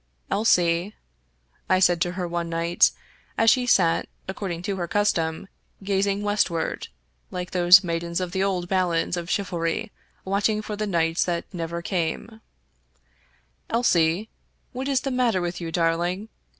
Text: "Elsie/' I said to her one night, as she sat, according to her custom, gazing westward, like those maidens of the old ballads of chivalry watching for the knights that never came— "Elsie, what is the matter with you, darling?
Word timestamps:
"Elsie/' 0.31 0.93
I 1.69 1.77
said 1.79 2.01
to 2.01 2.13
her 2.13 2.27
one 2.27 2.49
night, 2.49 2.89
as 3.37 3.51
she 3.51 3.67
sat, 3.67 4.09
according 4.27 4.63
to 4.63 4.77
her 4.77 4.87
custom, 4.87 5.47
gazing 5.83 6.23
westward, 6.23 6.87
like 7.29 7.51
those 7.51 7.83
maidens 7.83 8.19
of 8.19 8.31
the 8.31 8.41
old 8.41 8.67
ballads 8.67 9.15
of 9.15 9.29
chivalry 9.29 9.91
watching 10.25 10.63
for 10.63 10.75
the 10.75 10.87
knights 10.87 11.25
that 11.25 11.45
never 11.53 11.83
came— 11.83 12.41
"Elsie, 13.69 14.27
what 14.73 14.87
is 14.87 15.01
the 15.01 15.11
matter 15.11 15.39
with 15.39 15.61
you, 15.61 15.71
darling? 15.71 16.29